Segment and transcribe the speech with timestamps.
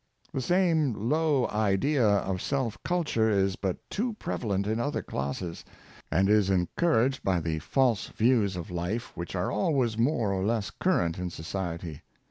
[0.33, 5.63] The same low idea of self culture is but too prevalent in other classes,
[6.09, 10.71] and is encouraged by the false views of life which are always more or less
[10.71, 12.01] current in society.